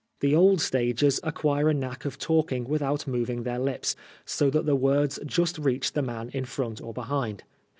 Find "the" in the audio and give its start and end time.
0.21-0.35, 4.65-4.75, 5.93-6.01